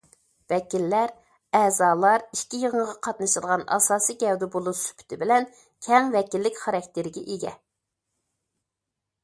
[0.51, 1.11] ۋەكىللەر،
[1.59, 5.47] ئەزالار ئىككى يىغىنغا قاتنىشىدىغان ئاساسىي گەۋدە بولۇش سۈپىتى بىلەن،
[5.89, 7.57] كەڭ ۋەكىللىك خاراكتېرىگە ئىگە.